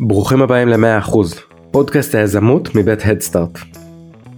[0.00, 1.16] ברוכים הבאים ל-100%,
[1.70, 3.58] פודקאסט היזמות מבית הדסטארט.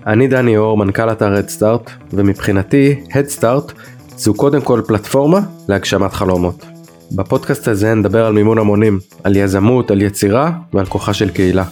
[0.07, 3.73] אני דני אור, מנכ"ל אתר הדסטארט, ומבחינתי הדסטארט
[4.17, 6.67] זו קודם כל פלטפורמה להגשמת חלומות.
[7.13, 11.65] בפודקאסט הזה נדבר על מימון המונים, על יזמות, על יצירה ועל כוחה של קהילה.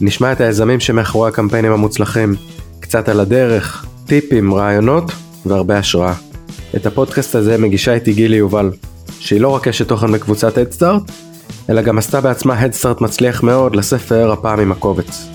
[0.00, 2.34] נשמע את היזמים שמאחורי הקמפיינים המוצלחים,
[2.80, 5.12] קצת על הדרך, טיפים, רעיונות
[5.46, 6.14] והרבה השראה.
[6.76, 8.70] את הפודקאסט הזה מגישה איתי גילי יובל,
[9.18, 11.02] שהיא לא רק אשת תוכן בקבוצת הדסטארט,
[11.70, 15.28] אלא גם עשתה בעצמה הדסטארט מצליח מאוד לספר הפעם עם הקובץ.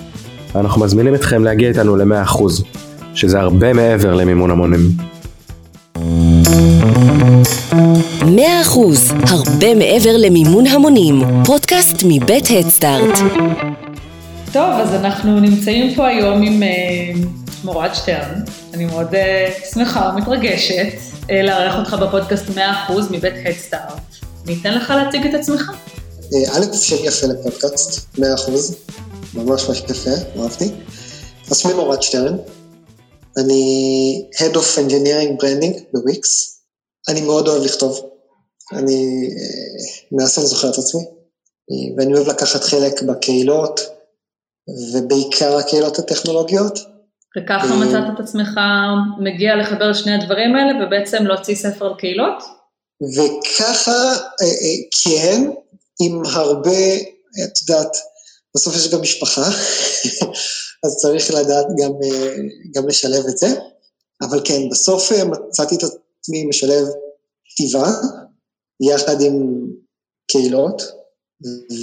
[0.54, 2.42] אנחנו מזמינים אתכם להגיע איתנו ל-100%,
[3.14, 4.80] שזה הרבה מעבר למימון המונים.
[5.94, 5.98] 100%
[9.28, 13.18] הרבה מעבר למימון המונים, פודקאסט מבית הדסטארט.
[14.52, 17.26] טוב, אז אנחנו נמצאים פה היום עם uh,
[17.64, 18.40] מורד שטרן.
[18.74, 19.16] אני מאוד uh,
[19.74, 20.88] שמחה ומתרגשת
[21.22, 22.60] uh, לארח אותך בפודקאסט 100%
[23.10, 24.00] מבית הדסטארט.
[24.46, 25.72] אני אתן לך להציג את עצמך.
[26.34, 28.20] אה, א', שם יפה לפודקאסט, 100%,
[29.34, 30.10] ממש ממש יפה,
[30.40, 30.70] אהבתי.
[31.50, 32.36] אז שמי מורד שטרן,
[33.38, 36.60] אני Head of Engineering Branding בוויקס,
[37.08, 38.10] אני מאוד אוהב לכתוב,
[38.72, 39.28] אני
[40.12, 41.02] מאז שאני זוכר את עצמי,
[41.96, 43.80] ואני אוהב לקחת חלק בקהילות,
[44.94, 46.78] ובעיקר הקהילות הטכנולוגיות.
[47.38, 48.60] וככה מצאת את עצמך
[49.20, 52.42] מגיע לחבר שני הדברים האלה, ובעצם להוציא ספר על קהילות?
[53.16, 54.12] וככה,
[55.04, 55.50] כן,
[56.00, 56.96] עם הרבה,
[57.44, 57.96] את יודעת,
[58.56, 59.42] בסוף יש גם משפחה,
[60.84, 61.92] אז צריך לדעת גם,
[62.74, 63.46] גם לשלב את זה,
[64.22, 66.84] אבל כן, בסוף מצאתי את עצמי משלב
[67.50, 67.90] כתיבה,
[68.80, 69.66] יחד עם
[70.30, 70.82] קהילות,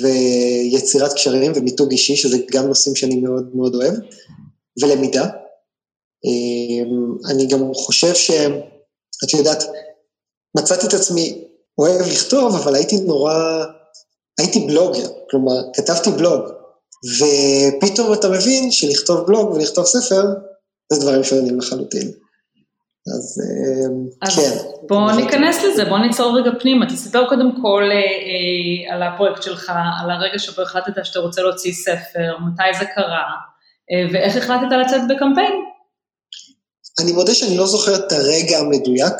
[0.02, 3.94] ויצירת קשרים ומיתוג אישי, שזה גם נושאים שאני מאוד מאוד אוהב,
[4.82, 5.30] ולמידה.
[7.32, 9.64] אני גם חושב שאת יודעת,
[10.58, 13.66] מצאתי את עצמי אוהב לכתוב, אבל הייתי נורא
[14.40, 16.42] הייתי בלוגר, כלומר, כתבתי בלוג,
[17.20, 20.24] ופתאום אתה מבין שלכתוב בלוג ולכתוב ספר,
[20.94, 22.12] זה דברים שונים לחלוטין.
[23.16, 23.42] אז,
[24.22, 24.58] אז כן.
[24.88, 29.72] בוא ניכנס לזה, בוא ניצור רגע פנימה, תספר קודם כל אה, אה, על הפרויקט שלך,
[30.02, 33.24] על הרגע שבו החלטת שאתה רוצה להוציא ספר, מתי זה קרה,
[33.92, 35.54] אה, ואיך החלטת לצאת בקמפיין.
[37.02, 39.14] אני מודה שאני לא זוכר את הרגע המדויק,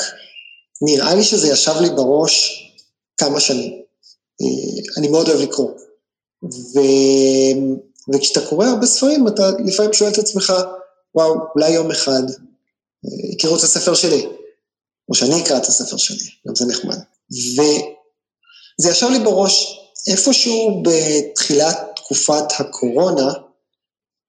[0.82, 2.62] נראה לי שזה ישב לי בראש
[3.18, 3.85] כמה שנים.
[4.98, 5.72] אני מאוד אוהב לקרוא.
[6.44, 6.80] ו...
[8.14, 10.54] וכשאתה קורא הרבה ספרים, אתה לפעמים שואל את עצמך,
[11.16, 12.24] וואו, אולי יום אחד
[13.34, 14.28] יקראו את הספר שלי,
[15.10, 16.98] או שאני אקרא את הספר שלי, גם זה נחמד.
[17.32, 23.34] וזה ישב לי בראש איפשהו בתחילת תקופת הקורונה,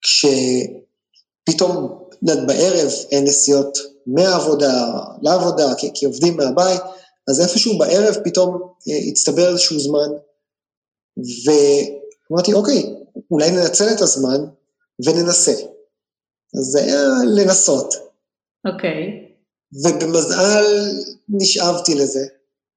[0.02, 4.86] כשפתאום, בערב אין נסיעות מהעבודה
[5.22, 6.80] לעבודה, כי, כי עובדים מהבית,
[7.30, 10.08] אז איפשהו בערב פתאום אה, הצטבר איזשהו זמן,
[11.44, 12.94] ואמרתי, אוקיי,
[13.30, 14.44] אולי ננצל את הזמן
[15.04, 15.52] וננסה.
[16.58, 17.04] אז זה היה
[17.36, 17.94] לנסות.
[18.66, 19.26] אוקיי.
[19.72, 20.64] ובמזל
[21.28, 22.26] נשאבתי לזה,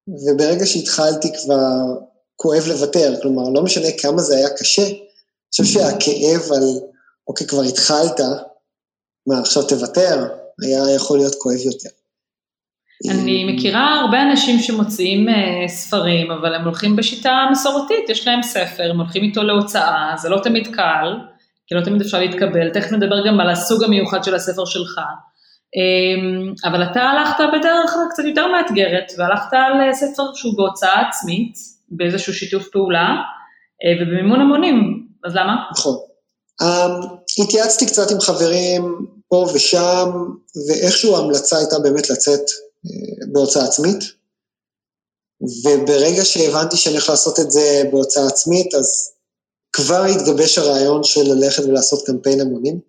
[0.08, 1.66] וברגע שהתחלתי כבר
[2.36, 6.80] כואב לוותר, כלומר, לא משנה כמה זה היה קשה, אני חושב שהכאב על,
[7.28, 8.20] אוקיי, כבר התחלת,
[9.26, 10.28] מה, עכשיו תוותר,
[10.62, 11.88] היה יכול להיות כואב יותר.
[13.08, 18.90] אני מכירה הרבה אנשים שמוציאים uh, ספרים, אבל הם הולכים בשיטה מסורתית, יש להם ספר,
[18.90, 21.16] הם הולכים איתו להוצאה, זה לא תמיד קל,
[21.66, 24.98] כי לא תמיד אפשר להתקבל, תכף נדבר גם על הסוג המיוחד של הספר שלך.
[24.98, 31.54] Um, אבל אתה הלכת בדרך קצת יותר מאתגרת, והלכת על ספר שהוא בהוצאה עצמית,
[31.88, 33.16] באיזשהו שיתוף פעולה,
[34.00, 35.56] ובמימון המונים, אז למה?
[35.72, 35.96] נכון.
[36.62, 37.06] Um,
[37.44, 40.10] התייעצתי קצת עם חברים פה ושם,
[40.68, 42.40] ואיכשהו ההמלצה הייתה באמת לצאת
[43.32, 43.98] בהוצאה עצמית,
[45.64, 49.12] וברגע שהבנתי שאני הולך לעשות את זה בהוצאה עצמית, אז
[49.72, 52.80] כבר התגבש הרעיון של ללכת ולעשות קמפיין המונים.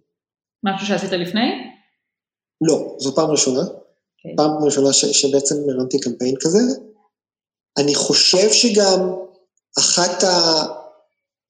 [0.63, 1.49] משהו שעשית לפני?
[2.61, 3.61] לא, זו פעם ראשונה.
[3.61, 3.81] Okay.
[4.25, 4.35] אוקיי.
[4.37, 6.59] פעם ראשונה ש, שבעצם הרמתי קמפיין כזה.
[7.77, 8.99] אני חושב שגם
[9.79, 10.23] אחת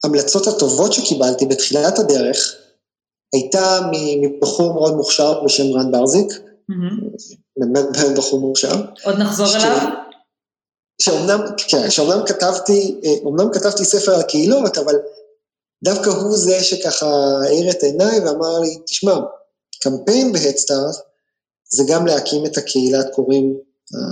[0.04, 2.56] ההמלצות הטובות שקיבלתי בתחילת הדרך
[3.34, 3.80] הייתה
[4.22, 6.28] מבחור מאוד מוכשר בשם רן ברזיק,
[7.62, 8.86] באמת בחור מאושר.
[9.04, 9.78] עוד נחזור אליו?
[11.02, 14.96] שאומנם, כן, שאומנם כתבתי, אומנם כתבתי ספר על קהילות, אבל
[15.84, 17.08] דווקא הוא זה שככה
[17.44, 19.14] האיר את עיניי ואמר לי, תשמע,
[19.82, 20.96] קמפיין בהדסטארט
[21.70, 23.58] זה גם להקים את הקהילת קוראים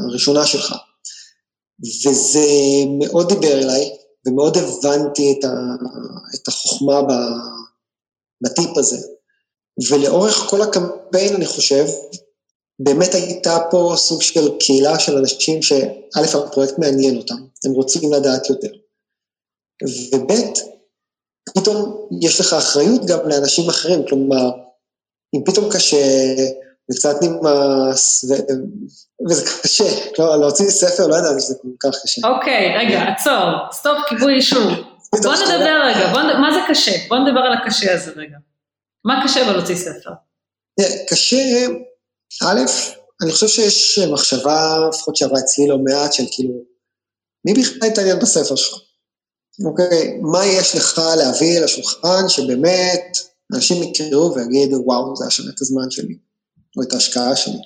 [0.08, 0.76] הראשונה שלך.
[2.06, 2.46] וזה
[3.00, 3.98] מאוד דיבר אליי,
[4.28, 5.50] ומאוד הבנתי את, ה,
[6.36, 7.02] את החוכמה
[8.44, 8.98] בטיפ הזה.
[9.90, 11.86] ולאורך כל הקמפיין, אני חושב,
[12.80, 15.76] באמת הייתה פה סוג של קהילה של אנשים שא',
[16.46, 17.36] הפרויקט מעניין אותם,
[17.66, 18.72] הם רוצים לדעת יותר.
[20.14, 20.32] וב',
[21.58, 24.52] פתאום יש לך אחריות גם לאנשים אחרים, כלומר,
[25.36, 25.98] אם פתאום קשה,
[26.92, 28.34] וקצת נמאס, ו...
[29.30, 32.28] וזה קשה, כלומר, להוציא ספר, לא ידעתי שזה כל כך קשה.
[32.28, 34.72] אוקיי, רגע, עצור, סטופ, כיבוי אישור.
[35.24, 36.92] בוא נדבר רגע, בוא, מה זה קשה?
[37.10, 38.38] בוא נדבר על הקשה הזה רגע.
[39.06, 40.10] מה קשה בלהוציא ספר?
[41.10, 41.38] קשה,
[42.44, 42.60] א',
[43.24, 46.54] אני חושב שיש מחשבה, לפחות שעברה אצלי לא מעט, של כאילו,
[47.46, 48.78] מי בכלל יתעניין בספר שלך?
[49.66, 53.18] אוקיי, מה יש לך להביא לשולחן שבאמת
[53.56, 56.18] אנשים יקראו ויגידו, וואו, זה היה שווה את הזמן שלי,
[56.78, 57.60] או את ההשקעה שלי.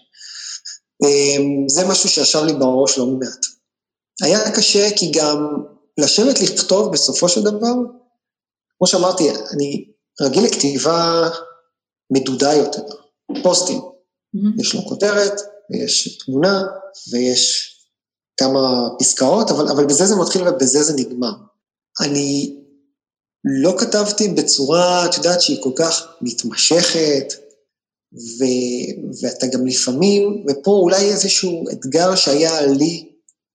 [1.04, 3.46] אמ, זה משהו שישב לי בראש לא מעט.
[4.24, 5.48] היה קשה כי גם
[5.98, 7.74] לשבת לכתוב בסופו של דבר,
[8.78, 9.86] כמו שאמרתי, אני
[10.22, 11.30] רגיל לכתיבה
[12.12, 12.84] מדודה יותר,
[13.44, 13.93] פוסטים.
[14.36, 14.62] Mm-hmm.
[14.62, 15.42] יש לו כותרת,
[15.72, 16.64] ויש תמונה,
[17.12, 17.74] ויש
[18.38, 21.34] כמה פסקאות, אבל, אבל בזה זה מתחיל ובזה זה נגמר.
[22.02, 22.56] אני
[23.46, 27.34] לא כתבתי בצורה, את יודעת, שהיא כל כך מתמשכת,
[28.14, 28.44] ו,
[29.22, 33.10] ואתה גם לפעמים, ופה אולי איזשהו אתגר שהיה לי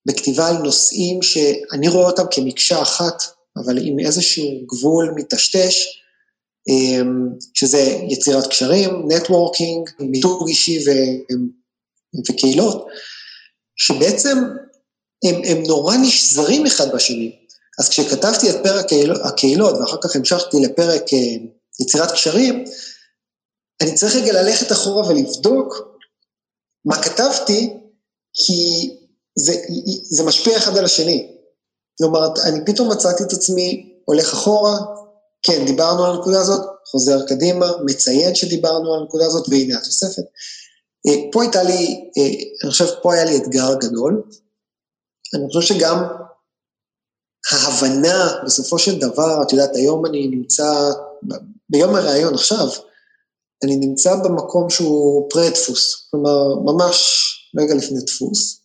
[0.06, 3.22] בכתיבה על נושאים שאני רואה אותם כמקשה אחת,
[3.56, 5.86] אבל עם איזשהו גבול מטשטש,
[7.55, 7.78] שזה
[8.08, 10.90] יצירת קשרים, נטוורקינג, מיתוג אישי ו,
[12.28, 12.87] וקהילות,
[13.76, 14.38] שבעצם
[15.25, 17.38] הם, הם נורא נשזרים אחד בשני.
[17.78, 18.87] אז כשכתבתי את פרק
[19.25, 21.46] הקהילות ואחר כך המשכתי לפרק אה,
[21.81, 22.64] יצירת קשרים,
[23.82, 25.99] אני צריך רגע ללכת אחורה ולבדוק
[26.84, 27.70] מה כתבתי,
[28.34, 28.90] כי
[29.38, 29.52] זה,
[30.11, 31.32] זה משפיע אחד על השני.
[31.99, 34.78] כלומר, אני פתאום מצאתי את עצמי הולך אחורה,
[35.49, 36.61] כן, דיברנו על הנקודה הזאת,
[36.91, 40.23] חוזר קדימה, מציין שדיברנו על הנקודה הזאת, והנה התוספת.
[41.06, 42.29] אה, פה הייתה לי, אה,
[42.62, 44.23] אני חושב, פה היה לי אתגר גדול.
[45.35, 46.05] אני חושב שגם
[47.53, 50.91] ההבנה, בסופו של דבר, את יודעת, היום אני נמצא,
[51.71, 52.67] ביום הראיון עכשיו,
[53.65, 57.25] אני נמצא במקום שהוא פרה-דפוס, כלומר, ממש
[57.59, 58.61] רגע לפני דפוס,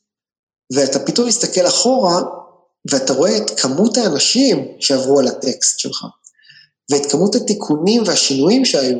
[0.76, 2.22] ואתה פתאום מסתכל אחורה,
[2.92, 6.06] ואתה רואה את כמות האנשים שעברו על הטקסט שלך,
[6.92, 8.98] ואת כמות התיקונים והשינויים שהיו,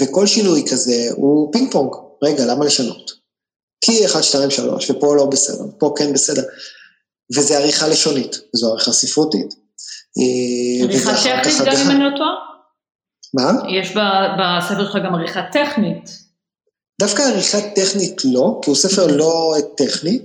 [0.00, 1.94] וכל שינוי כזה הוא פינג פונג,
[2.24, 3.12] רגע, למה לשנות?
[3.80, 6.42] כי 1, 2, 3, ופה לא בסדר, פה כן בסדר.
[7.36, 9.54] וזה עריכה לשונית, זו עריכה ספרותית.
[10.18, 11.12] אה, עריכה
[11.42, 12.34] טכנית גם אם אני לא טועה?
[13.34, 13.52] מה?
[13.80, 16.24] יש בספר שלך גם עריכה טכנית.
[17.00, 20.18] דווקא עריכה טכנית לא, כי הוא ספר לא טכני,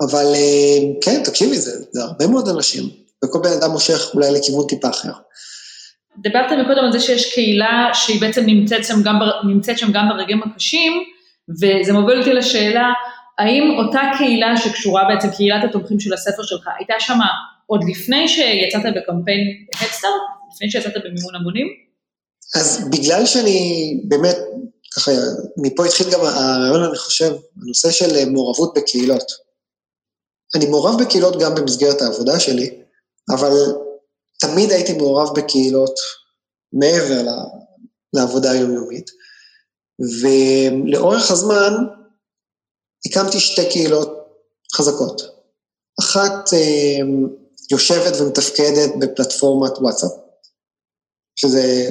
[0.00, 2.88] אבל אה, כן, תקשיבי, זה, זה הרבה מאוד אנשים,
[3.24, 5.12] וכל בן אדם מושך אולי לכיוון טיפה אחר.
[6.18, 9.14] דיברת מקודם על זה שיש קהילה שהיא בעצם נמצאת שם גם,
[9.48, 10.92] נמצאת שם גם ברגעים הקשים,
[11.50, 12.92] וזה מוביל אותי לשאלה,
[13.38, 17.26] האם אותה קהילה שקשורה בעצם, קהילת התומכים של הספר שלך, הייתה שמה
[17.66, 19.40] עוד לפני שיצאת בקמפיין
[19.74, 20.20] הדסטארט?
[20.54, 21.66] לפני שיצאת במימון המונים?
[22.56, 24.36] אז בגלל שאני באמת,
[24.96, 25.10] ככה,
[25.56, 27.32] מפה התחיל גם הרעיון, אני חושב,
[27.62, 29.24] הנושא של מעורבות בקהילות.
[30.56, 32.70] אני מעורב בקהילות גם במסגרת העבודה שלי,
[33.34, 33.52] אבל
[34.40, 35.94] תמיד הייתי מעורב בקהילות
[36.72, 37.22] מעבר
[38.12, 39.10] לעבודה היומיומית,
[40.22, 41.72] ולאורך הזמן
[43.06, 44.08] הקמתי שתי קהילות
[44.76, 45.22] חזקות.
[46.00, 47.00] אחת אה,
[47.70, 50.10] יושבת ומתפקדת בפלטפורמת וואטסאפ,
[51.36, 51.90] שזה,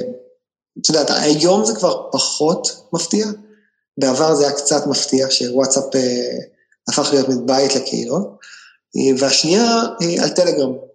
[0.80, 3.26] את יודעת, היום זה כבר פחות מפתיע,
[3.98, 6.38] בעבר זה היה קצת מפתיע שוואטסאפ אה,
[6.88, 8.28] הפך להיות בית לקהילות,
[8.96, 10.89] אה, והשנייה אה, על טלגרם.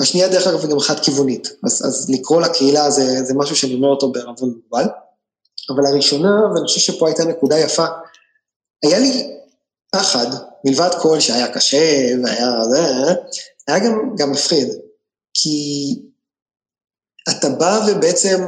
[0.00, 3.74] השנייה דרך אגב היא גם חד כיוונית, אז, אז לקרוא לקהילה זה, זה משהו שאני
[3.74, 4.84] אומר אותו בערבון מוגבל,
[5.70, 7.86] אבל הראשונה, ואני חושב שפה הייתה נקודה יפה,
[8.84, 9.36] היה לי
[9.92, 10.26] פחד,
[10.64, 13.14] מלבד כל שהיה קשה והיה זה,
[13.68, 14.68] היה גם, גם מפחיד,
[15.34, 15.58] כי
[17.30, 18.44] אתה בא ובעצם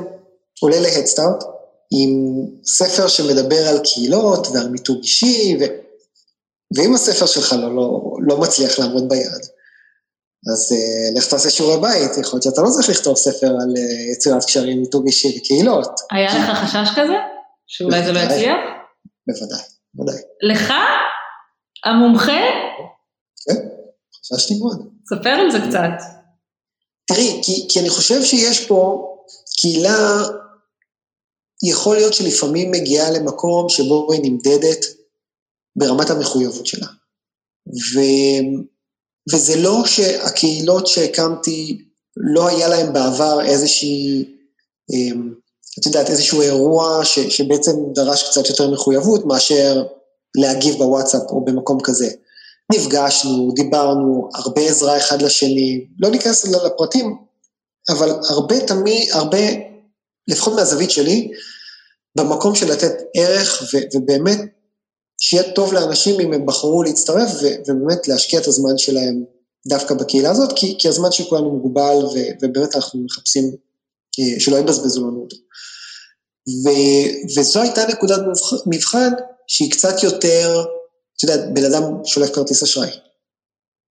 [0.60, 1.44] עולה להדסטארט
[1.92, 5.64] עם ספר שמדבר על קהילות ועל מיתוג אישי, ו...
[6.76, 9.46] ואם הספר שלך לא, לא, לא מצליח לעמוד ביעד,
[10.50, 14.12] אז uh, לך תעשה שיעורי בית, יכול להיות שאתה לא צריך לכתוב ספר על uh,
[14.12, 15.90] יצירת קשרים, מיתוג אישי וקהילות.
[16.10, 17.14] היה לך חשש כזה?
[17.66, 18.56] שאולי זה לא יצליח?
[19.26, 20.22] בוודאי, בוודאי.
[20.42, 20.72] לך?
[21.84, 22.40] המומחה?
[23.44, 23.68] כן,
[24.18, 24.88] חששתי מאוד.
[25.08, 26.22] ספר על זה קצת.
[27.06, 29.08] תראי, כי, כי אני חושב שיש פה
[29.60, 30.22] קהילה,
[31.70, 34.84] יכול להיות שלפעמים מגיעה למקום שבו היא נמדדת
[35.76, 36.86] ברמת המחויבות שלה.
[37.68, 38.00] ו,
[39.32, 41.84] וזה לא שהקהילות שהקמתי,
[42.16, 44.24] לא היה להם בעבר איזושהי,
[44.92, 45.32] אמ,
[45.78, 49.84] את יודעת, איזשהו אירוע ש, שבעצם דרש קצת יותר מחויבות מאשר
[50.36, 52.10] להגיב בוואטסאפ או במקום כזה.
[52.72, 57.16] נפגשנו, דיברנו, הרבה עזרה אחד לשני, לא ניכנס לפרטים,
[57.90, 59.38] אבל הרבה תמיד, הרבה,
[60.28, 61.30] לפחות מהזווית שלי,
[62.18, 64.38] במקום של לתת ערך ו- ובאמת
[65.24, 69.24] שיהיה טוב לאנשים אם הם בחרו להצטרף ו- ובאמת להשקיע את הזמן שלהם
[69.68, 73.44] דווקא בקהילה הזאת, כי, כי הזמן של כולנו מוגבל ו- ובאמת אנחנו מחפשים
[74.20, 75.36] אה, שלא יבזבזו לנו אותו.
[76.64, 78.20] ו- וזו הייתה נקודת
[78.66, 79.10] מבחן
[79.46, 80.64] שהיא קצת יותר,
[81.16, 82.90] את יודעת, בן אדם שולף כרטיס אשראי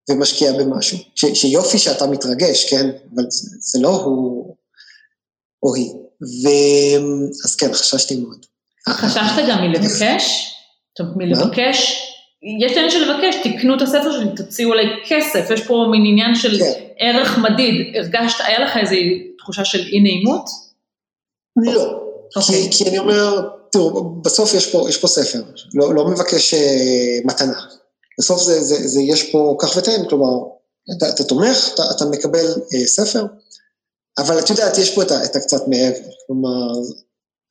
[0.10, 4.56] ומשקיע במשהו, ש- שיופי שאתה מתרגש, כן, אבל זה, זה לא הוא
[5.64, 5.92] או היא.
[6.22, 6.48] ו...
[7.46, 8.46] אז כן, חששתי מאוד.
[8.90, 10.58] חששת גם מלבקש?
[11.00, 12.08] אומרת, מלבקש?
[12.66, 16.36] יש עניין של לבקש, תקנו את הספר שלי, תוציאו עליי כסף, יש פה מין עניין
[16.36, 16.72] של כן.
[17.00, 17.96] ערך מדיד.
[17.96, 18.96] הרגשת, היה לך איזו
[19.38, 20.46] תחושה של אי נעימות?
[21.58, 22.02] לא,
[22.36, 22.70] אוקיי.
[22.72, 25.42] כי, כי אני אומר, תראו, בסוף יש פה, יש פה ספר,
[25.74, 27.60] לא, לא מבקש אה, מתנה.
[28.20, 30.48] בסוף זה, זה, זה, יש פה כך ותן, כלומר,
[30.98, 33.26] אתה, אתה תומך, אתה, אתה מקבל אה, ספר,
[34.18, 36.10] אבל את יודעת, יש פה את, את הקצת מעבר.
[36.28, 36.74] כלומר,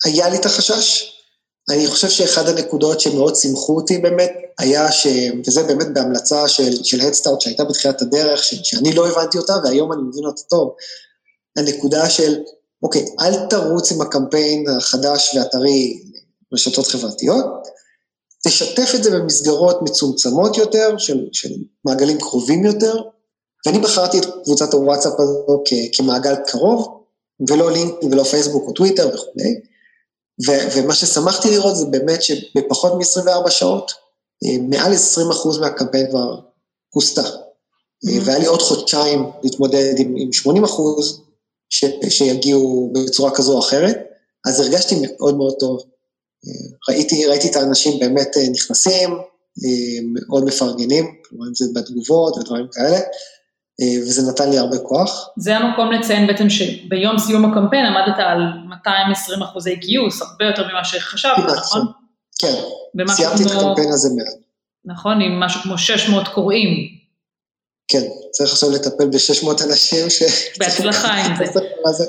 [0.04, 1.12] היה לי את החשש,
[1.68, 5.06] אני חושב שאחד הנקודות שמאוד שימחו אותי באמת, היה ש...
[5.46, 10.02] וזה באמת בהמלצה של, של הדסטארט שהייתה בתחילת הדרך, שאני לא הבנתי אותה והיום אני
[10.02, 10.74] מבין אותה טוב,
[11.56, 12.38] הנקודה של,
[12.82, 16.02] אוקיי, אל תרוץ עם הקמפיין החדש והטרי
[16.52, 17.46] רשתות חברתיות,
[18.46, 21.48] תשתף את זה במסגרות מצומצמות יותר, של, של
[21.84, 22.94] מעגלים קרובים יותר,
[23.66, 27.00] ואני בחרתי את קבוצת הוואטסאפ הזו כ- כמעגל קרוב,
[27.48, 29.69] ולא לינקדאין ולא פייסבוק או טוויטר וכולי.
[30.46, 33.92] ו- ומה ששמחתי לראות זה באמת שבפחות מ-24 שעות,
[34.44, 36.40] אה, מעל 20% מהקמפיין כבר
[36.90, 37.22] כוסתה.
[38.08, 41.20] אה, והיה לי עוד חודשיים להתמודד עם, עם 80%
[41.70, 43.96] ש- שיגיעו בצורה כזו או אחרת,
[44.46, 45.80] אז הרגשתי מאוד מאוד טוב.
[46.46, 49.10] אה, ראיתי, ראיתי את האנשים באמת נכנסים,
[50.12, 53.00] מאוד מפרגנים, כלומר אם זה בתגובות ודברים כאלה,
[54.02, 55.28] וזה נתן לי הרבה כוח.
[55.36, 60.84] זה המקום לציין בעצם שביום סיום הקמפיין עמדת על 220 אחוזי גיוס, הרבה יותר ממה
[60.84, 61.86] שחשבת, נכון?
[62.38, 62.52] כן,
[63.08, 64.34] סיימתי את הקמפיין הזה מעט.
[64.84, 66.68] נכון, עם משהו כמו 600 קוראים.
[67.88, 70.22] כן, צריך עכשיו לטפל ב-600 אנשים ש...
[70.58, 72.04] בהצלחה עם זה.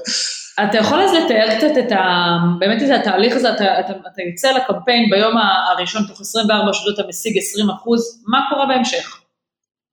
[0.63, 2.37] אתה יכול אז לתאר קצת את ה...
[2.59, 5.33] באמת את התהליך הזה, אתה, אתה, אתה יוצא לקמפיין ביום
[5.69, 9.21] הראשון, תוך 24 שעות אתה משיג 20 אחוז, מה קורה בהמשך?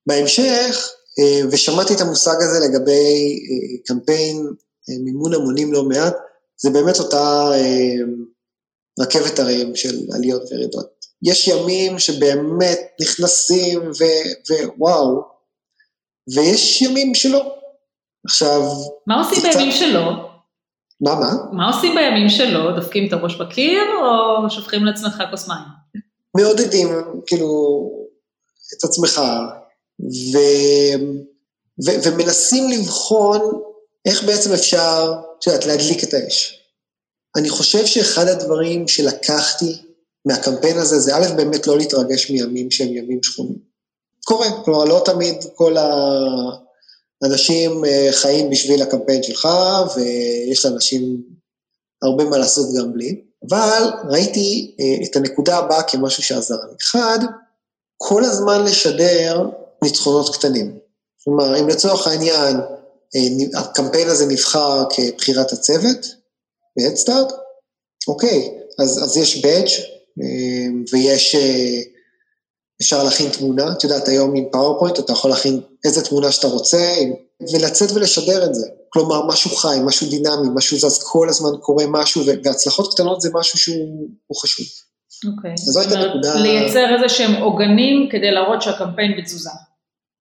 [0.07, 0.98] בהמשך, אה,
[1.51, 2.93] ושמעתי את המושג הזה לגבי
[3.51, 4.37] אה, קמפיין
[4.91, 6.17] אה, מימון המונים לא מעט,
[6.57, 7.95] זה באמת אותה אה,
[9.01, 10.87] רכבת הרים של עליות וירידות.
[11.23, 15.23] יש ימים שבאמת נכנסים ו- ווואו,
[16.35, 17.55] ויש ימים שלא.
[18.27, 18.63] עכשיו,
[19.07, 20.01] מה עושים קצת- בימים שלו?
[21.01, 21.33] מה מה?
[21.53, 22.77] מה עושים בימים שלו?
[22.77, 23.83] דופקים את הראש בקיר
[24.43, 25.59] או שופכים לעצמך כוס מים?
[26.37, 26.89] מעודדים,
[27.27, 27.49] כאילו,
[28.79, 29.21] את עצמך,
[30.01, 30.39] ו,
[31.85, 33.63] ו, ומנסים לבחון
[34.07, 36.59] איך בעצם אפשר, את יודעת, להדליק את האש.
[37.37, 39.83] אני חושב שאחד הדברים שלקחתי
[40.25, 43.59] מהקמפיין הזה, זה א', באמת לא להתרגש מימים שהם ימים שחונים.
[44.25, 45.77] קורה, כלומר, לא תמיד כל
[47.23, 49.49] האנשים אה, חיים בשביל הקמפיין שלך,
[49.97, 51.23] ויש לאנשים
[52.03, 53.21] הרבה מה לעשות גם בלי.
[53.49, 56.77] אבל ראיתי אה, את הנקודה הבאה כמשהו שעזר לי.
[56.83, 57.19] אחד,
[57.97, 59.49] כל הזמן לשדר
[59.83, 60.79] ניצחונות קטנים.
[61.25, 62.57] כלומר, אם לצורך העניין
[63.17, 66.07] אה, הקמפיין הזה נבחר כבחירת הצוות
[66.77, 67.33] ב-Headstart,
[68.09, 69.71] אוקיי, אז, אז יש badge
[70.23, 71.81] אה, ויש, אה,
[72.83, 76.95] אפשר להכין תמונה, את יודעת, היום עם PowerPoint אתה יכול להכין איזה תמונה שאתה רוצה,
[77.53, 78.67] ולצאת ולשדר את זה.
[78.89, 83.59] כלומר, משהו חי, משהו דינמי, משהו זז, כל הזמן קורה משהו, והצלחות קטנות זה משהו
[83.59, 84.67] שהוא חשוב.
[85.27, 85.55] אוקיי.
[85.57, 89.51] זאת אומרת, נקודה- לייצר איזה שהם עוגנים כדי להראות שהקמפיין בתזוזה.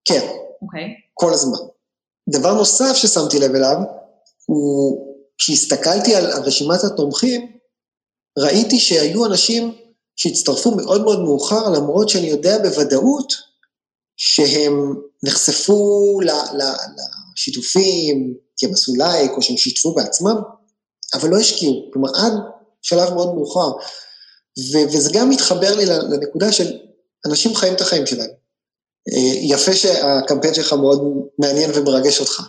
[0.05, 0.27] כן,
[0.61, 0.87] אוקיי.
[1.13, 1.57] כל הזמן.
[2.29, 3.77] דבר נוסף ששמתי לב אליו,
[4.45, 7.57] הוא כשהסתכלתי על, על רשימת התומכים,
[8.39, 9.75] ראיתי שהיו אנשים
[10.15, 13.33] שהצטרפו מאוד מאוד מאוחר, למרות שאני יודע בוודאות
[14.17, 16.61] שהם נחשפו ל, ל,
[17.35, 20.35] לשיתופים, כי הם עשו לייק, או שהם שיתפו בעצמם,
[21.13, 22.33] אבל לא השקיעו, כלומר עד
[22.81, 23.71] שלב מאוד מאוחר.
[24.57, 26.77] ו, וזה גם מתחבר לי לנקודה של
[27.27, 28.29] אנשים חיים את החיים שלהם.
[29.13, 31.01] אה, יפה שהקמפיין שלך מאוד
[31.39, 32.41] מעניין ומרגש אותך.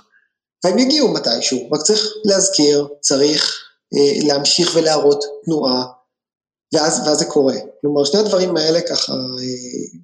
[0.64, 5.84] והם יגיעו מתישהו, רק צריך להזכיר, צריך אה, להמשיך ולהראות תנועה,
[6.74, 7.54] ואז, ואז זה קורה.
[7.80, 9.98] כלומר, שני הדברים האלה ככה אה,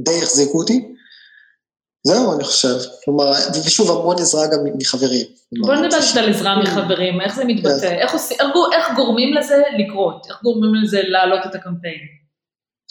[0.00, 0.94] די החזיקו אותי.
[2.06, 2.76] זהו, אני חושב.
[3.04, 3.32] כלומר,
[3.66, 5.26] ושוב, המון עזרה גם מחברים.
[5.66, 9.62] בוא נדבר קצת על עזרה מחברים, איך זה מתבטא, איך, עושים, איך, איך גורמים לזה
[9.78, 12.00] לקרות, איך גורמים לזה להעלות את הקמפיין.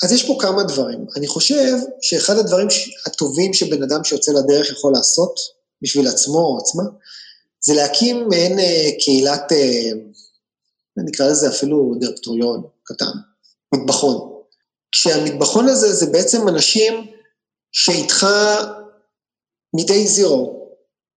[0.04, 1.06] אז יש פה כמה דברים.
[1.18, 2.68] אני חושב שאחד הדברים
[3.06, 5.40] הטובים שבן אדם שיוצא לדרך יכול לעשות
[5.82, 6.84] בשביל עצמו או עצמה,
[7.62, 9.92] זה להקים מעין אה, קהילת, אה,
[10.98, 13.12] נקרא לזה אפילו דירקטוריון קטן,
[13.76, 14.30] מטבחון.
[14.92, 17.08] כשהמטבחון הזה זה בעצם אנשים
[17.72, 18.28] שאיתך
[19.76, 20.60] מ-day zero,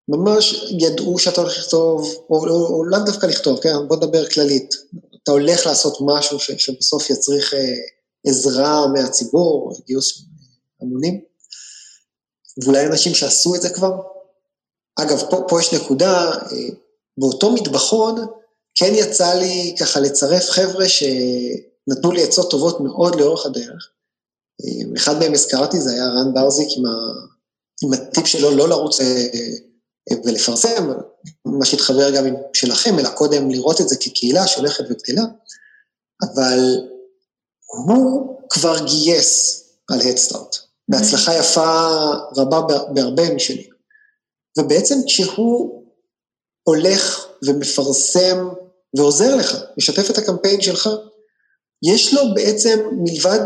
[0.08, 3.88] ממש ידעו שאתה הולך לכתוב, או, או, או לאו דווקא לכתוב, כן?
[3.88, 4.74] בוא נדבר כללית.
[5.22, 7.74] אתה הולך לעשות משהו ש, שבסוף יצריך אה,
[8.26, 10.24] עזרה מהציבור, גיוס
[10.82, 11.20] המונים,
[12.62, 13.92] ואולי אנשים שעשו את זה כבר.
[14.96, 16.68] אגב, פה, פה יש נקודה, אה,
[17.18, 18.26] באותו מטבחון
[18.74, 23.90] כן יצא לי ככה לצרף חבר'ה שנתנו לי עצות טובות מאוד לאורך הדרך.
[24.64, 26.90] אה, אחד מהם הזכרתי, זה היה רן ברזיק עם, ה,
[27.82, 29.26] עם הטיפ שלו לא לרוץ אה,
[30.24, 30.92] ולפרסם,
[31.44, 35.24] מה שהתחבר גם עם שלכם, אלא קודם לראות את זה כקהילה שהולכת וגדלה,
[36.22, 36.58] אבל
[37.66, 40.56] הוא כבר גייס על הדסטארט,
[40.88, 41.88] בהצלחה יפה
[42.36, 42.60] רבה
[42.94, 43.72] בהרבה מובנים.
[44.58, 45.84] ובעצם כשהוא
[46.62, 48.48] הולך ומפרסם
[48.96, 50.88] ועוזר לך, משתף את הקמפיין שלך,
[51.82, 53.40] יש לו בעצם מלבד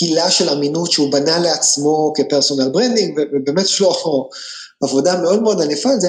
[0.00, 3.92] הילה של אמינות שהוא בנה לעצמו כ personal branding, ובאמת יש לו
[4.84, 6.08] עבודה מאוד מאוד ענפה על זה,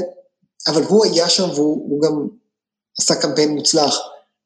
[0.67, 2.27] אבל הוא היה שם והוא גם
[2.99, 3.99] עשה קמפיין מוצלח.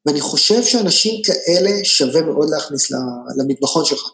[0.06, 2.90] ואני חושב שאנשים כאלה שווה מאוד להכניס
[3.36, 4.10] למטבחון שלך.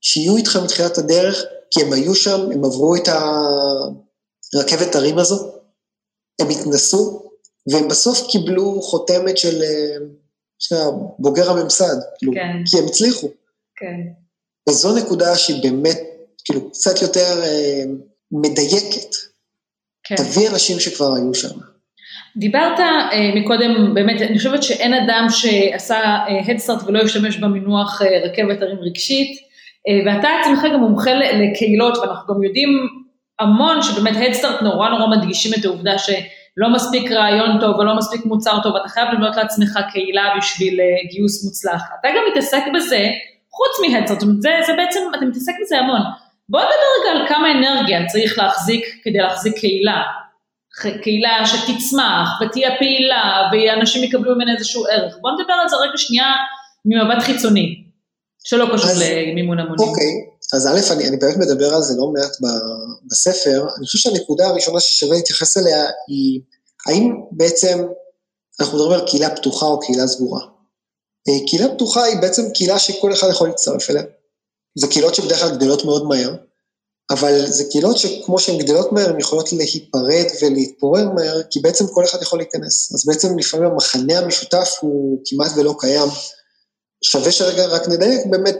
[0.00, 3.08] שיהיו איתך מתחילת הדרך, כי הם היו שם, הם עברו את
[4.54, 5.52] הרכבת הרים הזו,
[6.40, 7.30] הם התנסו,
[7.72, 9.62] והם בסוף קיבלו חותמת של,
[10.58, 10.76] של
[11.18, 12.64] בוגר הממסד, כאילו, כן.
[12.70, 13.28] כי הם הצליחו.
[13.76, 14.25] כן.
[14.68, 15.98] וזו נקודה שהיא באמת,
[16.44, 17.82] כאילו, קצת יותר אה,
[18.32, 19.14] מדייקת.
[20.04, 20.16] כן.
[20.16, 21.58] תביא אנשים שכבר היו שם.
[22.36, 25.98] דיברת אה, מקודם, באמת, אני חושבת שאין אדם שעשה
[26.50, 29.38] הדסטארט אה, ולא ישתמש במינוח אה, רכבת הרים רגשית,
[29.88, 32.68] אה, ואתה עצמך גם מומחה לקהילות, ואנחנו גם יודעים
[33.40, 38.58] המון שבאמת הדסטארט נורא נורא מדגישים את העובדה שלא מספיק רעיון טוב ולא מספיק מוצר
[38.62, 41.82] טוב, אתה חייב לבנות לעצמך קהילה בשביל אה, גיוס מוצלח.
[42.00, 43.08] אתה גם מתעסק בזה,
[43.56, 46.00] חוץ מהדסטארט, זה, זה בעצם, אתה מתעסק בזה המון.
[46.48, 50.02] בוא נדבר רגע על כמה אנרגיה צריך להחזיק כדי להחזיק קהילה.
[51.02, 55.16] קהילה שתצמח ותהיה פעילה ואנשים יקבלו ממנה איזשהו ערך.
[55.20, 56.26] בוא נדבר על זה רגע שנייה
[56.84, 57.84] ממבט חיצוני,
[58.44, 59.88] שלא קשור אז, למימון המונים.
[59.88, 60.12] אוקיי,
[60.54, 62.36] אז א', אני, אני באמת מדבר על זה לא מעט
[63.10, 63.60] בספר.
[63.78, 66.40] אני חושב שהנקודה הראשונה ששווה להתייחס אליה היא,
[66.86, 67.78] האם בעצם
[68.60, 70.40] אנחנו מדברים על קהילה פתוחה או קהילה סגורה?
[71.28, 74.02] אה, קהילה פתוחה היא בעצם קהילה שכל אחד יכול להצטרף אליה.
[74.78, 76.34] זה קהילות שבדרך כלל גדלות מאוד מהר,
[77.10, 82.04] אבל זה קהילות שכמו שהן גדלות מהר, הן יכולות להיפרד ולהתפורר מהר, כי בעצם כל
[82.04, 82.94] אחד יכול להיכנס.
[82.94, 86.08] אז בעצם לפעמים המחנה המשותף הוא כמעט ולא קיים.
[87.04, 88.56] שווה שרגע רק נדייק, באמת,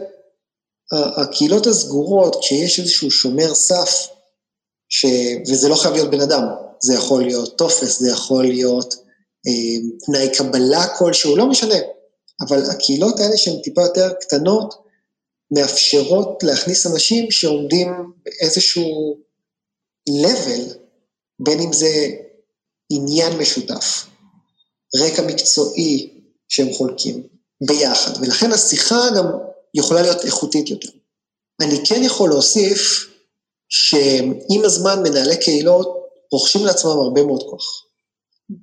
[0.91, 4.07] הקהילות הסגורות, כשיש איזשהו שומר סף,
[4.89, 5.05] ש...
[5.49, 6.43] וזה לא חייב להיות בן אדם,
[6.79, 8.93] זה יכול להיות טופס, זה יכול להיות
[9.47, 11.75] אה, תנאי קבלה כלשהו, לא משנה,
[12.41, 14.87] אבל הקהילות האלה שהן טיפה יותר קטנות,
[15.51, 17.87] מאפשרות להכניס אנשים שעומדים
[18.25, 19.17] באיזשהו
[20.09, 20.77] level,
[21.39, 22.07] בין אם זה
[22.89, 24.05] עניין משותף,
[24.95, 27.27] רקע מקצועי שהם חולקים
[27.67, 29.25] ביחד, ולכן השיחה גם
[29.73, 30.89] יכולה להיות איכותית יותר.
[31.61, 33.07] אני כן יכול להוסיף
[33.69, 35.97] שעם הזמן מנהלי קהילות
[36.31, 37.86] רוכשים לעצמם הרבה מאוד כוח.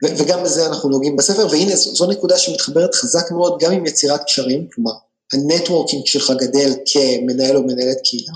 [0.03, 4.69] וגם בזה אנחנו נוגעים בספר, והנה זו נקודה שמתחברת חזק מאוד גם עם יצירת קשרים,
[4.75, 4.93] כלומר,
[5.33, 8.33] ה networking שלך גדל כמנהל או מנהלת קהילה,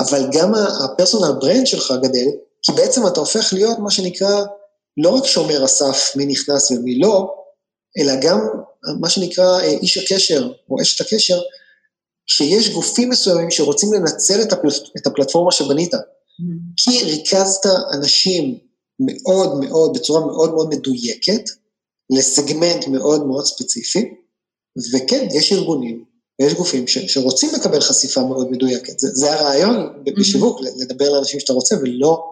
[0.00, 0.52] אבל גם
[0.84, 2.26] ה personal brand שלך גדל,
[2.62, 4.44] כי בעצם אתה הופך להיות מה שנקרא
[4.96, 7.34] לא רק שומר הסף מי נכנס ומי לא,
[7.98, 8.40] אלא גם
[9.00, 11.40] מה שנקרא אה, איש הקשר או אשת הקשר,
[12.26, 16.74] שיש גופים מסוימים שרוצים לנצל את, הפלט, את הפלטפורמה שבנית, mm-hmm.
[16.76, 18.58] כי ריכזת אנשים
[19.00, 21.42] מאוד מאוד, בצורה מאוד מאוד מדויקת,
[22.10, 24.14] לסגמנט מאוד מאוד ספציפי,
[24.92, 26.04] וכן, יש ארגונים
[26.40, 28.98] ויש גופים ש, שרוצים לקבל חשיפה מאוד מדויקת.
[28.98, 30.20] זה, זה הרעיון mm-hmm.
[30.20, 30.82] בשיווק, mm-hmm.
[30.82, 32.24] לדבר לאנשים שאתה רוצה ולא,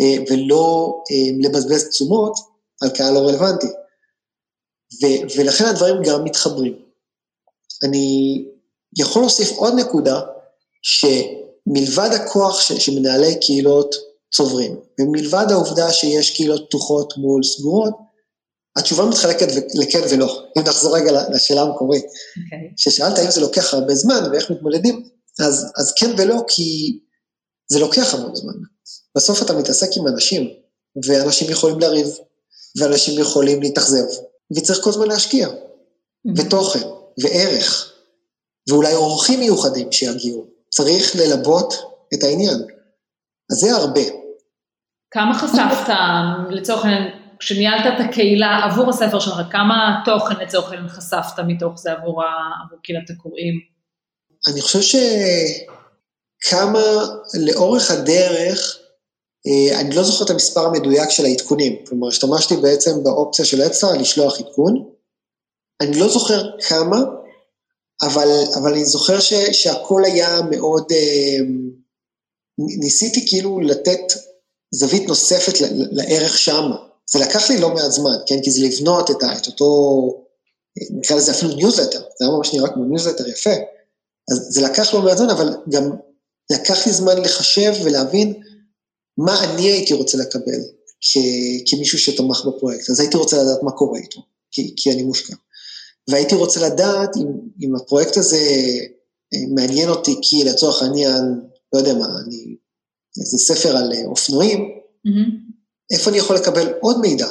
[0.00, 2.32] אה, ולא אה, לבזבז תשומות
[2.82, 3.66] על קהל לא רלוונטי.
[5.02, 6.78] ו, ולכן הדברים גם מתחברים.
[7.84, 8.44] אני
[8.98, 10.20] יכול להוסיף עוד נקודה,
[10.82, 13.94] שמלבד הכוח ש, שמנהלי קהילות
[14.34, 17.94] צוברים, ומלבד העובדה שיש קהילות פתוחות מול סגורות,
[18.76, 20.42] התשובה מתחלקת לכן ולא.
[20.58, 22.04] אם נחזור רגע לשאלה המקורית.
[22.04, 22.44] Okay.
[22.44, 22.72] אוקיי.
[22.76, 25.08] ששאלת האם זה לוקח הרבה זמן ואיך מתמודדים,
[25.40, 26.98] אז, אז כן ולא, כי
[27.72, 28.52] זה לוקח המון זמן.
[29.16, 30.48] בסוף אתה מתעסק עם אנשים,
[31.06, 32.08] ואנשים יכולים לריב,
[32.78, 34.04] ואנשים יכולים להתאכזב,
[34.56, 36.40] וצריך כל הזמן להשקיע, mm-hmm.
[36.40, 36.88] ותוכן,
[37.22, 37.92] וערך,
[38.68, 40.46] ואולי אורחים מיוחדים שיגיעו.
[40.70, 41.74] צריך ללבות
[42.14, 42.58] את העניין.
[43.52, 44.19] אז זה הרבה.
[45.10, 45.94] כמה חשפת,
[46.50, 51.92] לצורך העניין, כשניהלת את הקהילה עבור הספר שלך, כמה תוכן לצורך העניין חשפת מתוך זה
[51.92, 52.22] עבור,
[52.66, 53.54] עבור קהילת הקוראים?
[54.52, 54.98] אני חושב
[56.42, 56.78] שכמה
[57.46, 58.78] לאורך הדרך,
[59.46, 63.86] אה, אני לא זוכר את המספר המדויק של העדכונים, כלומר השתמשתי בעצם באופציה של אצה
[64.00, 64.90] לשלוח עדכון,
[65.80, 66.96] אני לא זוכר כמה,
[68.02, 68.28] אבל,
[68.60, 71.38] אבל אני זוכר ש, שהכל היה מאוד, אה,
[72.58, 74.12] ניסיתי כאילו לתת
[74.74, 75.52] זווית נוספת
[75.90, 76.76] לערך שמה.
[77.12, 78.42] זה לקח לי לא מעט זמן, כן?
[78.42, 79.66] כי זה לבנות את, ה, את אותו,
[80.90, 83.54] נקרא לזה אפילו ניוזלטר, זה היה ממש נראה כמו ניוזלטר יפה.
[84.30, 85.90] אז זה לקח לא מעט זמן, אבל גם
[86.52, 88.42] לקח לי זמן לחשב ולהבין
[89.18, 90.60] מה אני הייתי רוצה לקבל
[91.00, 91.16] כ,
[91.66, 92.90] כמישהו שתמך בפרויקט.
[92.90, 95.34] אז הייתי רוצה לדעת מה קורה איתו, כי, כי אני מושקע.
[96.08, 97.26] והייתי רוצה לדעת אם,
[97.62, 98.38] אם הפרויקט הזה
[99.34, 101.40] אה, מעניין אותי, כי לצורך העניין,
[101.72, 102.56] לא יודע מה, אני,
[103.20, 104.58] איזה ספר על אה, אופנועים,
[105.06, 105.50] mm-hmm.
[105.92, 107.26] איפה אני יכול לקבל עוד מידע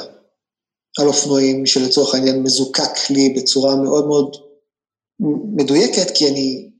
[0.98, 4.36] על אופנועים שלצורך העניין מזוקק לי בצורה מאוד מאוד
[5.54, 6.70] מדויקת, כי אני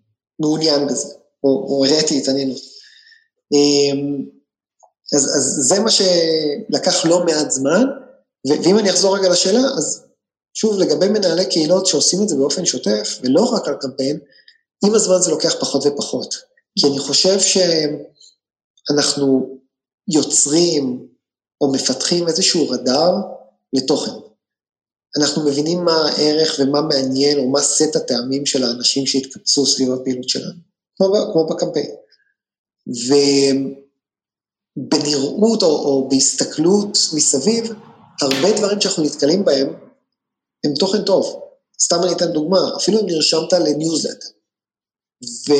[0.40, 2.60] מעוניין בזה, או, או הראיתי התעניינות.
[3.52, 4.24] אמ,
[5.16, 7.84] אז, אז זה מה שלקח לא מעט זמן,
[8.48, 10.06] ואם אני אחזור רגע לשאלה, אז
[10.54, 14.18] שוב, לגבי מנהלי קהילות שעושים את זה באופן שוטף, ולא רק על קמפיין,
[14.84, 16.34] עם הזמן זה לוקח פחות ופחות.
[16.78, 17.38] כי אני חושב
[18.88, 19.58] שאנחנו
[20.14, 21.08] יוצרים
[21.60, 23.14] או מפתחים איזשהו רדאר
[23.72, 24.10] לתוכן.
[25.18, 30.28] אנחנו מבינים מה הערך ומה מעניין או מה סט הטעמים של האנשים שהתקבצו סביב הפעילות
[30.28, 30.60] שלנו,
[30.96, 31.90] כמו, כמו בקמפיין.
[34.76, 37.72] ובנראות או, או בהסתכלות מסביב,
[38.22, 39.68] הרבה דברים שאנחנו נתקלים בהם
[40.64, 41.40] הם תוכן טוב.
[41.80, 44.28] סתם אני אתן דוגמה, אפילו אם נרשמת לניוזלטר,
[45.48, 45.52] ו...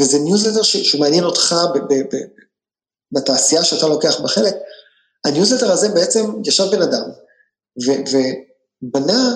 [0.00, 0.76] וזה ניוזלטר ש...
[0.76, 1.54] שמעניין אותך.
[3.12, 4.54] בתעשייה שאתה לוקח בה חלק,
[5.24, 7.10] הניוזלטר הזה בעצם ישב בן אדם
[7.76, 9.34] ובנה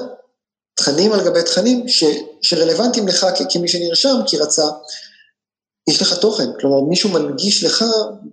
[0.75, 2.05] תכנים על גבי תכנים ש-
[2.43, 4.67] שרלוונטיים לך כ- כמי שנרשם, כי רצה,
[5.91, 7.85] יש לך תוכן, כלומר מישהו מנגיש לך,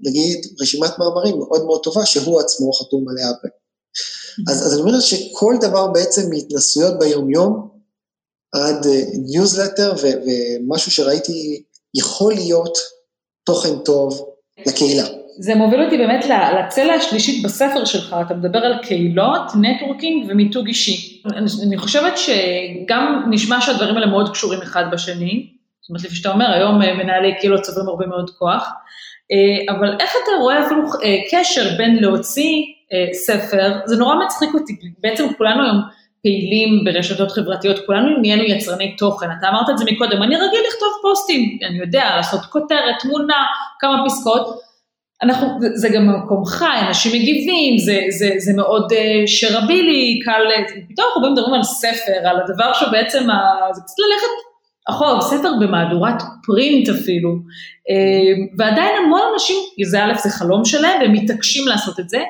[0.02, 3.28] נגיד, רשימת מאמרים מאוד מאוד טובה שהוא עצמו חתום עליה.
[4.50, 7.70] אז, אז אני אומר שכל דבר בעצם מהתנסויות ביום-יום
[8.56, 11.64] עד ניוזלטר uh, ומשהו שראיתי
[11.96, 12.78] יכול להיות
[13.46, 14.26] תוכן טוב
[14.68, 15.04] לקהילה.
[15.40, 16.26] זה מוביל אותי באמת
[16.60, 21.22] לצלע השלישית בספר שלך, אתה מדבר על קהילות, networking ומיתוג אישי.
[21.68, 25.48] אני, חושבת שגם נשמע שהדברים האלה מאוד קשורים אחד בשני,
[25.82, 28.72] זאת אומרת, לפי שאתה אומר, היום אה, מנהלי קהילות צוברים הרבה מאוד כוח,
[29.32, 32.64] אה, אבל איך אתה רואה אפילו אה, קשר בין להוציא
[33.14, 35.82] ספר, זה נורא מצחיק אותי, בעצם כולנו היום
[36.24, 40.90] פעילים ברשתות חברתיות, כולנו נהיינו יצרני תוכן, אתה אמרת את זה מקודם, אני רגיל לכתוב
[41.02, 43.46] פוסטים, אני יודע, לעשות כותרת, תמונה,
[43.80, 44.60] כמה פסקאות,
[45.24, 50.42] אנחנו, זה גם במקום חי, אנשים מגיבים, זה, זה, זה מאוד uh, שרבילי, קל,
[50.90, 54.34] פתאום אנחנו מדברים על ספר, על הדבר שבעצם, ה, זה קצת ללכת
[54.90, 61.14] אחורה, ספר במהדורת פרינט אפילו, uh, ועדיין המון אנשים, זה א', זה חלום שלהם, והם
[61.14, 62.24] מתעקשים לעשות את זה,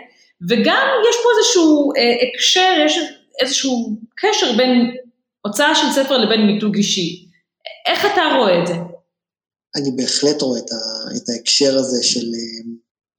[0.49, 2.99] וגם יש פה איזשהו uh, הקשר, יש
[3.41, 4.95] איזשהו קשר בין
[5.41, 7.25] הוצאה של ספר לבין מיתוג אישי.
[7.87, 8.73] איך אתה רואה את זה?
[9.75, 10.75] אני בהחלט רואה את, ה,
[11.17, 12.67] את ההקשר הזה של uh,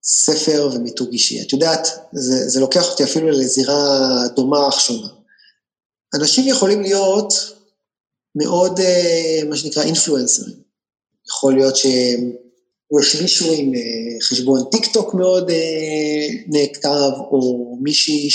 [0.03, 1.43] ספר ומיתוג אישי.
[1.43, 5.09] את יודעת, זה, זה לוקח אותי אפילו לזירה דומה אך שונה.
[6.15, 7.33] אנשים יכולים להיות
[8.35, 10.57] מאוד, uh, מה שנקרא, אינפלואנסרים.
[11.29, 12.33] יכול להיות שהם
[13.23, 15.51] מישהו עם uh, חשבון טיק טוק מאוד
[16.47, 18.31] נעקב, או מישהי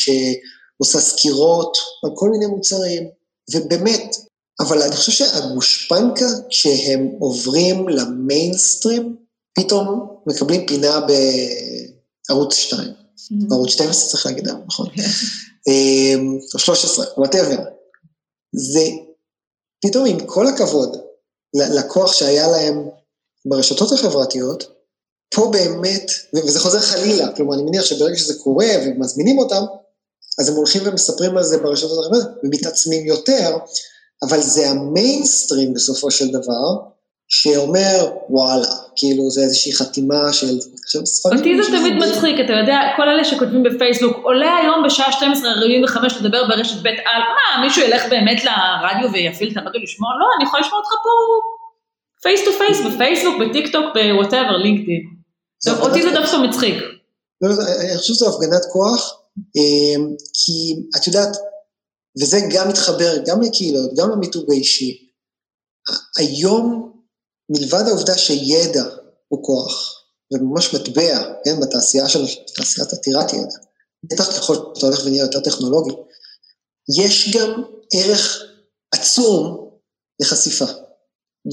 [0.79, 3.09] שעושה סקירות על כל מיני מוצרים,
[3.53, 4.15] ובאמת,
[4.59, 9.15] אבל אני חושב שהגושפנקה, כשהם עוברים למיינסטרים,
[9.55, 10.99] פתאום מקבלים פינה
[12.29, 12.81] בערוץ 2.
[12.81, 13.49] Mm-hmm.
[13.49, 14.89] בערוץ 12 צריך להגיד היום, נכון?
[14.95, 15.01] כן.
[15.67, 17.63] אמ, או 13, whatever.
[18.55, 18.85] זה
[19.85, 20.97] פתאום עם כל הכבוד
[21.53, 22.89] לכוח שהיה להם
[23.45, 24.79] ברשתות החברתיות,
[25.35, 29.63] פה באמת, וזה חוזר חלילה, כלומר אני מניח שברגע שזה קורה ומזמינים אותם,
[30.39, 33.57] אז הם הולכים ומספרים על זה ברשתות החברתיות ומתעצמים יותר,
[34.29, 36.89] אבל זה המיינסטרים בסופו של דבר,
[37.31, 40.47] שאומר, וואלה, כאילו זה איזושהי חטימה של...
[41.25, 46.47] אותי זה תמיד מצחיק, אתה יודע, כל אלה שכותבים בפייסבוק, עולה היום בשעה 12:45 לדבר
[46.47, 50.09] ברשת בית על, מה, מישהו ילך באמת לרדיו ויפעיל את הרדיו לשמוע?
[50.19, 51.09] לא, אני יכולה לשמוע אותך פה
[52.21, 55.01] face to face, בפייסבוק, בטיק טוק, ב whatever, לינקדאין.
[55.79, 56.75] אותי זה דווקא מצחיק.
[57.41, 59.18] לא, לא, אני חושב שזו הפגנת כוח,
[60.33, 61.37] כי את יודעת,
[62.21, 65.09] וזה גם מתחבר גם לקהילות, גם למיתוג האישי.
[66.17, 66.91] היום
[67.49, 68.83] מלבד העובדה שידע
[69.27, 73.57] הוא כוח, וממש מטבע, כן, בתעשייה של, בתעשיית עתירת ידע,
[74.03, 75.91] בטח ככל שאתה הולך ונהיה יותר טכנולוגי,
[77.03, 78.43] יש גם ערך
[78.91, 79.69] עצום
[80.21, 80.65] לחשיפה.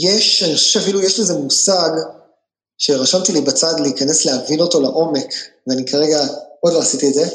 [0.01, 1.91] יש, אני חושב שאפילו יש לזה מושג
[2.79, 5.35] שרשמתי לי בצד להיכנס להבין אותו לעומק,
[5.67, 6.27] ואני כרגע
[6.61, 7.29] עוד לא עשיתי את זה,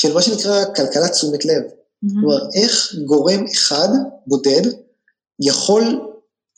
[0.00, 1.62] של מה שנקרא כלכלת תשומת לב.
[1.62, 2.20] Mm-hmm.
[2.20, 3.88] כלומר, איך גורם אחד,
[4.26, 4.62] בודד,
[5.40, 6.00] יכול